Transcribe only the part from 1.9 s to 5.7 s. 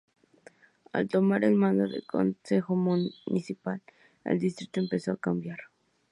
Concejo Municipal, el distrito empezó a cambiar.